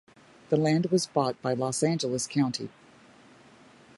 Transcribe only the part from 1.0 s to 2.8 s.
bought by Los Angeles County.